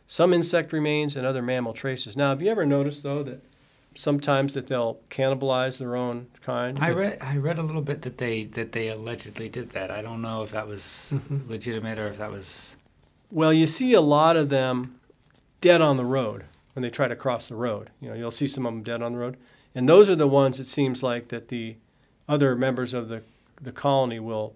Some 0.07 0.33
insect 0.33 0.73
remains 0.73 1.17
and 1.17 1.27
other 1.27 1.43
mammal 1.43 1.73
traces. 1.73 2.17
Now, 2.17 2.29
have 2.29 2.41
you 2.41 2.53
ever 2.53 2.65
noticed 2.65 3.03
though 3.03 3.25
that 3.25 3.43
sometimes 3.97 4.55
that 4.55 4.69
they'll 4.69 5.01
cannibalize 5.11 5.79
their 5.79 5.97
own 5.97 6.29
kind? 6.41 6.79
I 6.79 6.91
read 6.91 7.19
I 7.21 7.37
read 7.39 7.59
a 7.59 7.65
little 7.65 7.83
bit 7.83 8.03
that 8.03 8.19
they 8.19 8.45
that 8.45 8.71
they 8.71 8.91
allegedly 8.91 9.49
did 9.49 9.71
that. 9.71 9.91
I 9.91 10.03
don't 10.03 10.23
know 10.23 10.45
if 10.45 10.53
that 10.53 10.69
was 10.69 11.13
Mm-hmm. 11.13 11.51
legitimate 11.51 11.99
or 11.99 12.07
if 12.07 12.19
that 12.19 12.31
was 12.31 12.77
Well, 13.33 13.53
you 13.53 13.67
see 13.67 13.93
a 13.95 14.01
lot 14.01 14.37
of 14.37 14.51
them 14.51 15.01
dead 15.61 15.81
on 15.81 15.97
the 15.97 16.05
road 16.05 16.45
when 16.75 16.85
they 16.85 16.91
try 16.91 17.09
to 17.09 17.17
cross 17.17 17.49
the 17.49 17.57
road. 17.57 17.91
You 18.01 18.11
know, 18.11 18.15
you'll 18.15 18.31
see 18.31 18.47
some 18.47 18.67
of 18.67 18.73
them 18.73 18.85
dead 18.85 19.03
on 19.03 19.15
the 19.15 19.19
road, 19.19 19.37
and 19.75 19.89
those 19.89 20.09
are 20.09 20.15
the 20.15 20.29
ones 20.29 20.61
it 20.61 20.69
seems 20.69 21.03
like 21.03 21.27
that 21.31 21.49
the 21.49 21.75
other 22.29 22.55
members 22.55 22.95
of 22.95 23.09
the 23.09 23.23
the 23.61 23.73
colony 23.73 24.21
will 24.21 24.55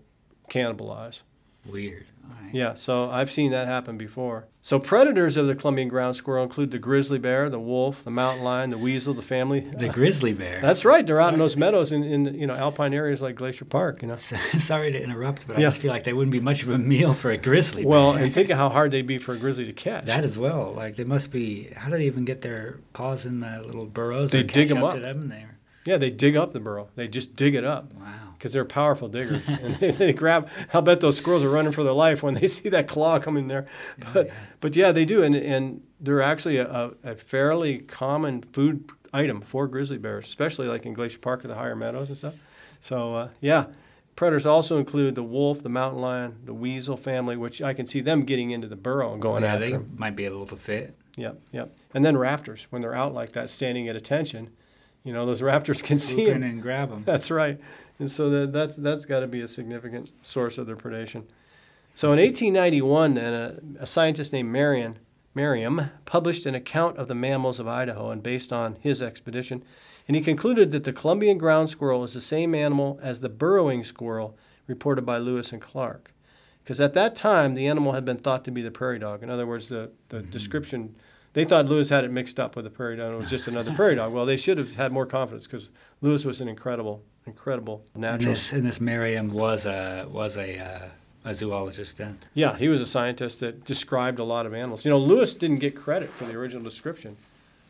cannibalize. 0.50 1.20
weird. 1.66 2.06
All 2.24 2.30
right. 2.42 2.54
Yeah, 2.54 2.74
so 2.74 3.10
I've 3.10 3.30
seen 3.30 3.50
that 3.50 3.66
happen 3.66 3.98
before. 3.98 4.46
So 4.62 4.78
predators 4.78 5.36
of 5.36 5.46
the 5.46 5.54
Columbian 5.54 5.88
ground 5.88 6.16
squirrel 6.16 6.42
include 6.44 6.70
the 6.70 6.78
grizzly 6.78 7.18
bear, 7.18 7.50
the 7.50 7.60
wolf, 7.60 8.02
the 8.02 8.10
mountain 8.10 8.42
lion, 8.42 8.70
the 8.70 8.78
weasel, 8.78 9.12
the 9.12 9.20
family. 9.20 9.60
The 9.60 9.90
grizzly 9.90 10.32
bear. 10.32 10.58
That's 10.62 10.86
right. 10.86 11.06
They're 11.06 11.20
out 11.20 11.34
in 11.34 11.38
those 11.38 11.54
meadows 11.54 11.92
in, 11.92 12.02
in 12.02 12.34
you 12.34 12.46
know 12.46 12.54
alpine 12.54 12.94
areas 12.94 13.20
like 13.20 13.34
Glacier 13.34 13.66
Park. 13.66 14.00
You 14.00 14.08
know. 14.08 14.16
Sorry 14.58 14.90
to 14.92 15.02
interrupt, 15.02 15.46
but 15.46 15.58
I 15.58 15.60
just 15.60 15.78
feel 15.80 15.90
like 15.90 16.04
they 16.04 16.14
wouldn't 16.14 16.32
be 16.32 16.40
much 16.40 16.62
of 16.62 16.70
a 16.70 16.78
meal 16.78 17.12
for 17.12 17.30
a 17.30 17.36
grizzly 17.36 17.84
Well, 17.84 18.14
bear. 18.14 18.24
and 18.24 18.32
think 18.34 18.48
of 18.48 18.56
how 18.56 18.70
hard 18.70 18.90
they'd 18.90 19.06
be 19.06 19.18
for 19.18 19.34
a 19.34 19.38
grizzly 19.38 19.66
to 19.66 19.74
catch. 19.74 20.06
that 20.06 20.24
as 20.24 20.38
well. 20.38 20.72
Like 20.74 20.96
they 20.96 21.04
must 21.04 21.30
be. 21.30 21.64
How 21.76 21.90
do 21.90 21.98
they 21.98 22.06
even 22.06 22.24
get 22.24 22.40
their 22.40 22.78
paws 22.94 23.26
in 23.26 23.40
the 23.40 23.60
little 23.62 23.84
burrows? 23.86 24.30
They 24.30 24.44
dig 24.44 24.68
them 24.70 24.82
up. 24.82 24.94
to 24.94 25.00
them. 25.00 25.30
Yeah, 25.84 25.98
they 25.98 26.10
dig 26.10 26.36
up 26.36 26.52
the 26.52 26.60
burrow. 26.60 26.88
They 26.96 27.06
just 27.08 27.36
dig 27.36 27.54
it 27.54 27.64
up 27.64 27.92
wow. 27.92 28.23
Because 28.44 28.52
they're 28.52 28.66
powerful 28.66 29.08
diggers. 29.08 29.40
and 29.46 29.76
they, 29.76 29.90
they 29.90 30.12
grab. 30.12 30.50
I'll 30.74 30.82
bet 30.82 31.00
those 31.00 31.16
squirrels 31.16 31.42
are 31.42 31.48
running 31.48 31.72
for 31.72 31.82
their 31.82 31.94
life 31.94 32.22
when 32.22 32.34
they 32.34 32.46
see 32.46 32.68
that 32.68 32.86
claw 32.88 33.18
coming 33.18 33.48
there. 33.48 33.66
But 34.12 34.26
yeah. 34.26 34.32
but 34.60 34.76
yeah, 34.76 34.92
they 34.92 35.06
do, 35.06 35.22
and 35.22 35.34
and 35.34 35.82
they're 35.98 36.20
actually 36.20 36.58
a, 36.58 36.92
a 37.02 37.14
fairly 37.14 37.78
common 37.78 38.42
food 38.42 38.90
item 39.14 39.40
for 39.40 39.66
grizzly 39.66 39.96
bears, 39.96 40.26
especially 40.26 40.68
like 40.68 40.84
in 40.84 40.92
Glacier 40.92 41.20
Park 41.20 41.42
or 41.42 41.48
the 41.48 41.54
higher 41.54 41.74
meadows 41.74 42.08
and 42.08 42.18
stuff. 42.18 42.34
So 42.82 43.14
uh, 43.14 43.28
yeah, 43.40 43.66
predators 44.14 44.44
also 44.44 44.76
include 44.76 45.14
the 45.14 45.22
wolf, 45.22 45.62
the 45.62 45.70
mountain 45.70 46.02
lion, 46.02 46.36
the 46.44 46.52
weasel 46.52 46.98
family, 46.98 47.38
which 47.38 47.62
I 47.62 47.72
can 47.72 47.86
see 47.86 48.02
them 48.02 48.24
getting 48.24 48.50
into 48.50 48.68
the 48.68 48.76
burrow 48.76 49.14
and 49.14 49.22
going 49.22 49.42
yeah, 49.42 49.54
after 49.54 49.64
they 49.64 49.72
them. 49.72 49.94
might 49.96 50.16
be 50.16 50.26
able 50.26 50.46
to 50.48 50.56
fit. 50.56 50.94
Yep, 51.16 51.40
yep. 51.50 51.74
And 51.94 52.04
then 52.04 52.16
raptors, 52.16 52.64
when 52.68 52.82
they're 52.82 52.94
out 52.94 53.14
like 53.14 53.32
that, 53.32 53.48
standing 53.48 53.88
at 53.88 53.96
attention, 53.96 54.50
you 55.04 55.12
know, 55.12 55.26
those 55.26 55.40
raptors 55.40 55.82
can 55.82 55.98
see 55.98 56.14
Swoop 56.14 56.28
in 56.28 56.40
them. 56.40 56.50
and 56.50 56.62
grab 56.62 56.90
them. 56.90 57.04
That's 57.04 57.30
right. 57.30 57.60
And 57.98 58.10
so 58.10 58.28
that, 58.30 58.52
that's 58.52 58.76
that's 58.76 59.04
got 59.04 59.20
to 59.20 59.28
be 59.28 59.40
a 59.40 59.48
significant 59.48 60.10
source 60.22 60.58
of 60.58 60.66
their 60.66 60.76
predation. 60.76 61.24
So 61.94 62.12
in 62.12 62.18
1891, 62.18 63.14
then 63.14 63.32
a, 63.32 63.82
a 63.82 63.86
scientist 63.86 64.32
named 64.32 64.50
Marion 64.50 64.98
Merriam 65.34 65.90
published 66.04 66.46
an 66.46 66.54
account 66.54 66.96
of 66.96 67.08
the 67.08 67.14
mammals 67.14 67.58
of 67.58 67.66
Idaho, 67.68 68.10
and 68.10 68.22
based 68.22 68.52
on 68.52 68.76
his 68.80 69.02
expedition, 69.02 69.64
and 70.06 70.16
he 70.16 70.22
concluded 70.22 70.70
that 70.72 70.84
the 70.84 70.92
Columbian 70.92 71.38
ground 71.38 71.70
squirrel 71.70 72.04
is 72.04 72.14
the 72.14 72.20
same 72.20 72.54
animal 72.54 72.98
as 73.02 73.20
the 73.20 73.28
burrowing 73.28 73.84
squirrel 73.84 74.36
reported 74.66 75.04
by 75.04 75.18
Lewis 75.18 75.52
and 75.52 75.60
Clark. 75.60 76.12
Because 76.62 76.80
at 76.80 76.94
that 76.94 77.14
time, 77.14 77.54
the 77.54 77.66
animal 77.66 77.92
had 77.92 78.04
been 78.04 78.16
thought 78.16 78.44
to 78.44 78.50
be 78.50 78.62
the 78.62 78.70
prairie 78.70 78.98
dog. 78.98 79.22
In 79.22 79.30
other 79.30 79.46
words, 79.46 79.68
the, 79.68 79.90
the 80.08 80.18
mm-hmm. 80.18 80.30
description, 80.30 80.94
they 81.34 81.44
thought 81.44 81.66
Lewis 81.66 81.90
had 81.90 82.04
it 82.04 82.10
mixed 82.10 82.40
up 82.40 82.56
with 82.56 82.64
the 82.64 82.70
prairie 82.70 82.96
dog. 82.96 83.12
It 83.12 83.16
was 83.18 83.28
just 83.30 83.46
another 83.46 83.72
prairie 83.74 83.94
dog. 83.96 84.12
Well, 84.12 84.24
they 84.26 84.36
should 84.38 84.56
have 84.58 84.74
had 84.76 84.90
more 84.92 85.04
confidence 85.06 85.46
because 85.46 85.68
Lewis 86.00 86.24
was 86.24 86.40
an 86.40 86.48
incredible, 86.48 87.02
incredible 87.26 87.84
And 87.94 88.00
naturalist. 88.02 88.50
this, 88.50 88.52
and 88.52 88.66
this 88.66 88.80
Merriam 88.80 89.30
was 89.32 89.66
a 89.66 90.06
was 90.10 90.36
a 90.36 90.58
uh, 90.58 90.88
a 91.26 91.34
zoologist 91.34 91.96
then. 91.98 92.18
Yeah, 92.34 92.56
he 92.56 92.68
was 92.68 92.80
a 92.80 92.86
scientist 92.86 93.40
that 93.40 93.64
described 93.64 94.18
a 94.18 94.24
lot 94.24 94.46
of 94.46 94.54
animals. 94.54 94.84
You 94.84 94.90
know, 94.90 94.98
Lewis 94.98 95.34
didn't 95.34 95.58
get 95.58 95.74
credit 95.76 96.10
for 96.10 96.24
the 96.24 96.34
original 96.34 96.62
description 96.64 97.16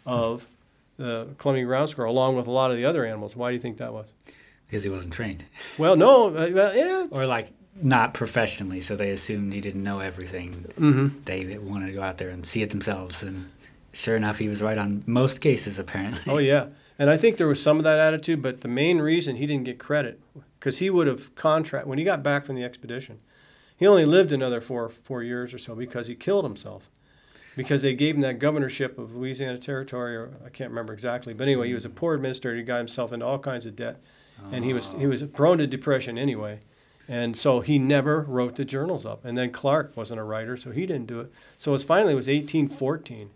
of 0.07 0.47
the 0.97 1.29
Columbian 1.39 1.67
ground 1.67 1.89
squirrel, 1.89 2.13
along 2.13 2.37
with 2.37 2.47
a 2.47 2.51
lot 2.51 2.71
of 2.71 2.77
the 2.77 2.85
other 2.85 3.05
animals. 3.05 3.35
Why 3.37 3.51
do 3.51 3.55
you 3.55 3.61
think 3.61 3.79
that 3.79 3.93
was? 3.93 4.13
because 4.67 4.83
he 4.83 4.89
wasn't 4.91 5.13
trained, 5.13 5.45
Well, 5.79 5.95
no, 5.95 6.29
uh, 6.35 6.51
well, 6.53 6.75
yeah. 6.75 7.07
or 7.11 7.27
like 7.27 7.53
not 7.81 8.13
professionally, 8.15 8.81
so 8.81 8.97
they 8.97 9.11
assumed 9.11 9.53
he 9.53 9.61
didn't 9.61 9.83
know 9.85 10.01
everything. 10.01 10.53
Mm-hmm. 10.79 11.09
They 11.27 11.59
wanted 11.59 11.87
to 11.89 11.93
go 11.93 12.03
out 12.03 12.19
there 12.19 12.31
and 12.31 12.45
see 12.47 12.63
it 12.63 12.71
themselves, 12.71 13.23
and 13.23 13.51
sure 13.95 14.17
enough, 14.17 14.39
he 14.39 14.49
was 14.49 14.61
right 14.61 14.79
on 14.79 15.03
most 15.07 15.41
cases 15.41 15.79
apparently. 15.79 16.21
Oh 16.33 16.39
yeah, 16.39 16.67
and 16.99 17.11
I 17.11 17.17
think 17.17 17.37
there 17.37 17.49
was 17.49 17.63
some 17.63 17.79
of 17.79 17.85
that 17.85 17.99
attitude, 17.99 18.43
but 18.43 18.61
the 18.61 18.69
main 18.69 19.01
reason 19.01 19.37
he 19.37 19.47
didn't 19.47 19.65
get 19.65 19.79
credit 19.79 20.21
because 20.59 20.79
he 20.79 20.91
would 20.91 21.07
have 21.07 21.35
contract 21.35 21.87
when 21.87 21.99
he 21.99 22.05
got 22.05 22.23
back 22.23 22.45
from 22.45 22.57
the 22.57 22.65
expedition. 22.65 23.21
He 23.77 23.87
only 23.87 24.05
lived 24.05 24.33
another 24.33 24.61
four 24.61 24.89
four 24.89 25.23
years 25.23 25.55
or 25.55 25.59
so 25.59 25.75
because 25.75 26.07
he 26.07 26.15
killed 26.15 26.45
himself. 26.45 26.91
because 27.57 27.83
they 27.83 27.95
gave 27.95 28.17
him 28.17 28.21
that 28.23 28.41
governorship 28.41 28.99
of 28.99 29.15
Louisiana 29.15 29.59
Territory, 29.59 30.17
or 30.17 30.33
I 30.45 30.49
can't 30.49 30.71
remember 30.71 30.93
exactly. 30.93 31.35
But 31.35 31.45
anyway, 31.45 31.69
he 31.69 31.75
was 31.75 31.85
a 31.85 31.89
mm. 31.89 31.95
poor 31.95 32.15
administrator. 32.15 32.57
He 32.57 32.65
got 32.65 32.79
himself 32.79 33.13
into 33.13 33.25
all 33.25 33.39
kinds 33.39 33.65
of 33.65 33.77
debt, 33.77 34.01
and 34.53 34.65
he 34.65 34.73
was 34.73 34.89
he 34.99 35.07
oh. 35.07 35.11
was 35.11 35.23
prone 35.23 35.59
to 35.59 35.67
depression 35.67 36.19
anyway. 36.19 36.61
And 37.07 37.37
so 37.37 37.61
he 37.61 37.79
never 37.79 38.23
wrote 38.23 38.57
the 38.57 38.65
journals 38.65 39.05
up. 39.05 39.25
And 39.25 39.37
then 39.37 39.53
Clark 39.53 39.95
wasn't 39.95 40.21
a 40.21 40.25
writer, 40.25 40.57
so 40.57 40.71
he 40.71 40.87
didn't 40.87 41.07
do 41.07 41.21
it. 41.21 41.31
So 41.59 41.71
it 41.71 41.75
was 41.75 41.85
finally 41.85 42.15
it 42.15 42.17
was 42.17 42.29
1814 42.29 43.31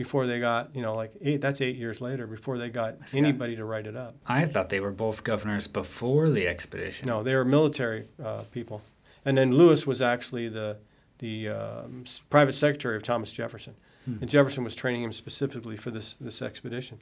before 0.00 0.26
they 0.26 0.40
got, 0.40 0.74
you 0.74 0.80
know, 0.80 0.94
like 0.94 1.12
eight, 1.20 1.42
that's 1.42 1.60
eight 1.60 1.76
years 1.76 2.00
later 2.00 2.26
before 2.26 2.56
they 2.56 2.70
got 2.70 2.94
anybody 3.12 3.54
to 3.54 3.66
write 3.66 3.86
it 3.86 3.94
up. 3.94 4.14
I 4.24 4.46
thought 4.46 4.70
they 4.70 4.80
were 4.80 4.92
both 4.92 5.24
governors 5.24 5.66
before 5.66 6.30
the 6.30 6.48
expedition. 6.48 7.06
No, 7.06 7.22
they 7.22 7.34
were 7.34 7.44
military 7.44 8.06
uh, 8.24 8.44
people. 8.50 8.80
And 9.26 9.36
then 9.36 9.52
Lewis 9.52 9.86
was 9.86 10.00
actually 10.00 10.48
the, 10.48 10.78
the 11.18 11.50
um, 11.50 12.06
private 12.30 12.54
secretary 12.54 12.96
of 12.96 13.02
Thomas 13.02 13.30
Jefferson. 13.30 13.74
Hmm. 14.06 14.16
And 14.22 14.30
Jefferson 14.30 14.64
was 14.64 14.74
training 14.74 15.02
him 15.02 15.12
specifically 15.12 15.76
for 15.76 15.90
this, 15.90 16.14
this 16.18 16.40
expedition. 16.40 16.98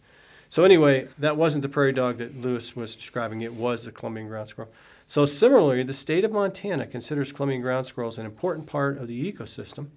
So 0.48 0.64
anyway, 0.64 1.06
that 1.18 1.36
wasn't 1.36 1.62
the 1.62 1.68
prairie 1.68 1.92
dog 1.92 2.18
that 2.18 2.40
Lewis 2.40 2.74
was 2.74 2.96
describing. 2.96 3.42
It 3.42 3.54
was 3.54 3.84
the 3.84 3.92
Columbian 3.92 4.26
ground 4.26 4.48
squirrel. 4.48 4.72
So 5.06 5.24
similarly, 5.24 5.84
the 5.84 5.94
state 5.94 6.24
of 6.24 6.32
Montana 6.32 6.84
considers 6.84 7.30
Columbian 7.30 7.62
ground 7.62 7.86
squirrels 7.86 8.18
an 8.18 8.26
important 8.26 8.66
part 8.66 8.98
of 8.98 9.06
the 9.06 9.32
ecosystem, 9.32 9.90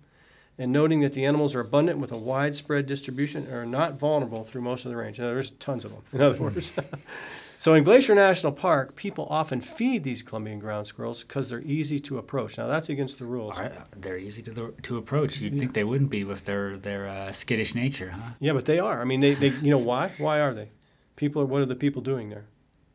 and 0.61 0.71
noting 0.71 1.01
that 1.01 1.13
the 1.13 1.25
animals 1.25 1.55
are 1.55 1.59
abundant 1.59 1.97
with 1.97 2.11
a 2.11 2.17
widespread 2.17 2.85
distribution 2.85 3.45
and 3.45 3.53
are 3.55 3.65
not 3.65 3.97
vulnerable 3.97 4.43
through 4.43 4.61
most 4.61 4.85
of 4.85 4.91
the 4.91 4.97
range. 4.97 5.17
Now, 5.19 5.25
there's 5.25 5.49
tons 5.51 5.83
of 5.85 5.91
them, 5.91 6.01
in 6.13 6.21
other 6.21 6.37
words. 6.39 6.71
so 7.59 7.73
in 7.73 7.83
Glacier 7.83 8.13
National 8.13 8.51
Park, 8.51 8.95
people 8.95 9.25
often 9.29 9.59
feed 9.59 10.03
these 10.03 10.21
Columbian 10.21 10.59
ground 10.59 10.85
squirrels 10.85 11.23
because 11.23 11.49
they're 11.49 11.61
easy 11.61 11.99
to 12.01 12.19
approach. 12.19 12.57
Now, 12.59 12.67
that's 12.67 12.89
against 12.89 13.17
the 13.17 13.25
rules. 13.25 13.57
Are- 13.57 13.71
They're 13.97 14.19
easy 14.19 14.43
to 14.43 14.73
to 14.83 14.97
approach. 14.97 15.41
You'd 15.41 15.57
think 15.57 15.73
they 15.73 15.83
wouldn't 15.83 16.11
be 16.11 16.23
with 16.23 16.45
their 16.45 16.77
their 16.77 17.07
uh, 17.07 17.31
skittish 17.31 17.73
nature, 17.73 18.11
huh? 18.11 18.31
Yeah, 18.39 18.53
but 18.53 18.65
they 18.65 18.79
are. 18.79 19.01
I 19.01 19.05
mean, 19.05 19.19
they, 19.19 19.33
they 19.33 19.49
you 19.49 19.71
know 19.71 19.79
why? 19.79 20.11
Why 20.19 20.39
are 20.41 20.53
they? 20.53 20.69
People 21.15 21.41
are, 21.41 21.45
what 21.45 21.61
are 21.61 21.65
the 21.65 21.75
people 21.75 22.01
doing 22.03 22.29
there? 22.29 22.45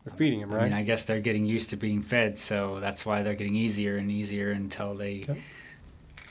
They're 0.05 0.17
feeding 0.17 0.41
them, 0.41 0.53
I 0.53 0.57
right? 0.57 0.65
mean, 0.65 0.73
I 0.73 0.85
guess 0.85 1.05
they're 1.05 1.21
getting 1.21 1.47
used 1.47 1.71
to 1.71 1.77
being 1.77 2.01
fed, 2.01 2.39
so 2.39 2.79
that's 2.79 3.05
why 3.05 3.25
they're 3.25 3.35
getting 3.35 3.57
easier 3.57 3.97
and 3.97 4.09
easier 4.09 4.53
until 4.53 4.95
they 4.95 5.25
Okay. 5.29 5.43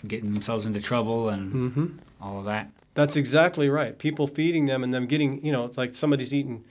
Getting 0.07 0.33
themselves 0.33 0.65
into 0.65 0.81
trouble 0.81 1.29
and 1.29 1.53
mm-hmm. 1.53 1.85
all 2.21 2.39
of 2.39 2.45
that. 2.45 2.69
That's 2.93 3.15
exactly 3.15 3.69
right. 3.69 3.97
People 3.97 4.27
feeding 4.27 4.65
them 4.65 4.83
and 4.83 4.93
them 4.93 5.05
getting, 5.05 5.45
you 5.45 5.51
know, 5.51 5.65
it's 5.65 5.77
like 5.77 5.95
somebody's 5.95 6.33
eating 6.33 6.63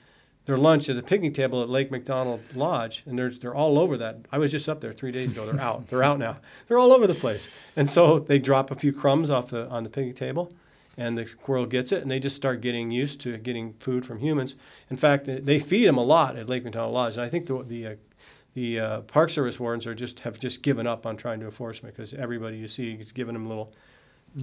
their 0.47 0.57
lunch 0.57 0.89
at 0.89 0.97
the 0.97 1.03
picnic 1.03 1.35
table 1.35 1.63
at 1.63 1.71
Lake 1.71 1.91
McDonald 1.91 2.41
Lodge, 2.55 3.03
and 3.07 3.19
there's 3.19 3.39
they're 3.39 3.55
all 3.55 3.79
over 3.79 3.97
that. 3.97 4.19
I 4.31 4.39
was 4.39 4.51
just 4.51 4.69
up 4.69 4.81
there 4.81 4.93
three 4.93 5.13
days 5.13 5.31
ago. 5.31 5.47
They're 5.47 5.61
out. 5.61 5.89
They're 5.89 6.03
out 6.03 6.19
now. 6.19 6.39
They're 6.69 6.79
all 6.79 6.93
over 6.93 7.07
the 7.07 7.15
place. 7.15 7.49
And 7.77 7.89
so 7.89 8.19
they 8.19 8.39
drop 8.39 8.71
a 8.71 8.75
few 8.75 8.93
crumbs 8.93 9.31
off 9.31 9.49
the 9.49 9.69
on 9.69 9.85
the 9.85 9.91
picnic 9.91 10.17
table, 10.17 10.53
and 10.99 11.17
the 11.17 11.27
squirrel 11.27 11.67
gets 11.67 11.93
it, 11.93 12.03
and 12.03 12.11
they 12.11 12.21
just 12.21 12.37
start 12.37 12.61
getting 12.61 12.91
used 12.91 13.21
to 13.23 13.39
getting 13.39 13.73
food 13.75 14.05
from 14.05 14.19
humans. 14.19 14.55
In 14.91 14.97
fact, 14.97 15.27
they- 15.27 15.59
feed 15.59 15.87
them 15.87 15.97
a 15.97 16.05
lot 16.05 16.37
at 16.37 16.49
Lake 16.49 16.65
McDonald 16.65 16.93
Lodge, 16.93 17.15
and 17.15 17.23
I 17.23 17.29
think 17.29 17.47
the 17.47 17.63
the 17.63 17.87
uh, 17.87 17.95
the 18.55 18.81
uh, 18.81 19.01
Park 19.03 19.31
Service 19.31 19.59
wardens 19.61 19.87
are 19.87 19.95
just 19.95 20.21
have 20.21 20.39
just 20.39 20.63
given 20.63 20.87
up 20.87 21.07
on 21.07 21.17
trying 21.17 21.41
to 21.41 21.47
enforce 21.47 21.79
it 21.79 21.87
because 21.87 22.15
everybody 22.15 22.57
you 22.57 22.69
see 22.69 22.93
is 22.93 23.13
giving 23.13 23.35
them 23.35 23.49
little 23.49 23.73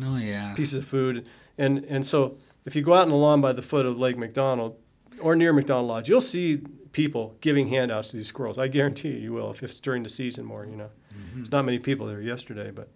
Oh 0.03 0.15
yeah. 0.18 0.53
pieces 0.53 0.80
of 0.80 0.86
food. 0.88 1.25
And 1.58 1.84
and 1.86 2.06
so 2.06 2.38
if 2.65 2.75
you 2.75 2.82
go 2.82 2.94
out 2.94 3.03
on 3.03 3.10
the 3.10 3.15
lawn 3.15 3.41
by 3.41 3.53
the 3.53 3.62
foot 3.62 3.86
of 3.86 3.98
Lake 3.98 4.18
McDonald 4.18 4.75
or 5.20 5.36
near 5.36 5.51
McDonald 5.53 5.88
Lodge, 5.88 6.08
you'll 6.10 6.22
see 6.22 6.62
people 6.91 7.36
giving 7.41 7.68
handouts 7.68 8.10
to 8.12 8.18
these 8.18 8.27
squirrels. 8.27 8.58
I 8.58 8.68
guarantee 8.68 9.10
you, 9.10 9.18
you 9.18 9.34
will 9.34 9.51
if 9.51 9.63
it's 9.63 9.80
during 9.80 10.03
the 10.03 10.10
season 10.10 10.46
more. 10.46 10.65
You 10.65 10.75
know, 10.75 10.89
Mhm. 11.13 11.36
there's 11.36 11.51
not 11.51 11.65
many 11.65 11.80
people 11.80 12.06
there 12.08 12.22
yesterday, 12.22 12.72
but 12.72 12.89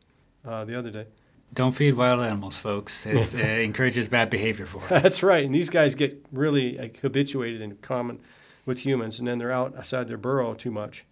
uh, 0.46 0.64
the 0.66 0.78
other 0.78 0.90
day. 0.92 1.06
Don't 1.54 1.72
feed 1.74 1.94
wild 1.96 2.20
animals, 2.20 2.58
folks. 2.58 3.06
It, 3.06 3.34
it 3.34 3.60
encourages 3.64 4.08
bad 4.10 4.30
behavior 4.30 4.66
for 4.66 4.80
them. 4.80 5.02
That's 5.02 5.24
right. 5.24 5.46
And 5.46 5.54
these 5.56 5.70
guys 5.70 5.96
get 5.96 6.26
really 6.32 6.78
like, 6.78 7.00
habituated 7.00 7.62
and 7.62 7.82
common 7.82 8.20
with 8.66 8.80
humans, 8.80 9.20
and 9.20 9.28
then 9.28 9.38
they're 9.38 9.52
out 9.52 9.76
outside 9.78 10.08
their 10.08 10.18
burrow 10.18 10.54
too 10.54 10.72
much. 10.72 11.06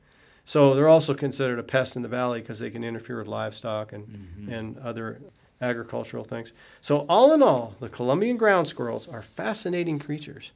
So 0.45 0.73
they're 0.73 0.89
also 0.89 1.13
considered 1.13 1.59
a 1.59 1.63
pest 1.63 1.95
in 1.95 2.01
the 2.01 2.07
valley 2.09 2.41
because 2.41 2.59
they 2.59 2.69
can 2.69 2.83
interfere 2.83 3.17
with 3.17 3.27
livestock 3.27 3.93
and 3.93 4.07
Mhm. 4.47 4.51
and 4.51 4.77
other 4.79 5.21
agricultural 5.61 6.25
things. 6.25 6.51
So, 6.81 7.05
all 7.07 7.33
in 7.33 7.41
all, 7.41 7.75
the 7.79 7.87
Columbian 7.87 8.35
ground 8.35 8.67
squirrels 8.67 9.07
are 9.07 9.21
fascinating 9.21 9.97
creatures, 9.99 10.51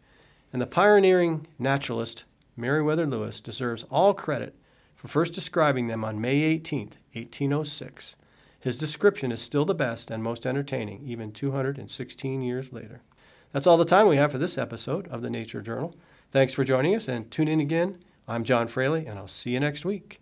and 0.52 0.62
the 0.62 0.68
pioneering 0.68 1.48
naturalist 1.58 2.26
Meriwether 2.58 3.06
Lewis 3.06 3.40
deserves 3.40 3.86
all 3.90 4.14
credit 4.14 4.54
for 4.96 5.08
first 5.08 5.32
describing 5.34 5.88
them 5.88 6.04
on 6.04 6.20
May 6.20 6.42
18th, 6.42 6.98
1806. 7.14 8.16
His 8.60 8.78
description 8.78 9.32
is 9.32 9.40
still 9.40 9.64
the 9.64 9.76
best 9.76 10.12
and 10.12 10.22
most 10.22 10.46
entertaining, 10.46 11.04
even 11.06 11.32
216 11.32 12.42
years 12.42 12.74
later. 12.74 13.02
That's 13.54 13.68
all 13.68 13.78
the 13.78 13.86
time 13.86 14.08
we 14.08 14.18
have 14.18 14.32
for 14.32 14.38
this 14.40 14.58
episode 14.58 15.08
of 15.08 15.22
the 15.22 15.30
Nature 15.30 15.62
Journal. 15.62 15.96
Thanks 16.32 16.54
for 16.54 16.64
joining 16.64 16.96
us 16.96 17.08
and 17.08 17.32
tune 17.32 17.48
in 17.48 17.60
again. 17.60 18.00
I'm 18.28 18.44
John 18.44 18.68
Fraley, 18.68 19.06
and 19.06 19.18
I'll 19.18 19.30
see 19.30 19.52
you 19.52 19.60
next 19.60 19.86
week. 19.86 20.22